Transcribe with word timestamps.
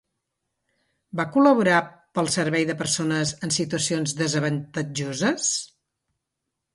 Va 1.19 1.25
col·laborar 1.33 1.81
per 2.15 2.21
al 2.21 2.31
Servei 2.35 2.65
de 2.69 2.75
Persones 2.79 3.33
en 3.49 3.53
Situacions 3.57 4.15
Desavantatjoses? 4.23 5.51